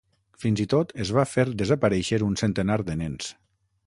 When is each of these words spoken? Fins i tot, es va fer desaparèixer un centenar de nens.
Fins 0.43 0.61
i 0.63 0.65
tot, 0.73 0.93
es 1.03 1.11
va 1.17 1.25
fer 1.33 1.45
desaparèixer 1.59 2.21
un 2.29 2.39
centenar 2.43 2.79
de 2.89 2.97
nens. 3.03 3.29